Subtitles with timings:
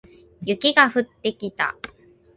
[0.41, 1.75] 雪が降ってきた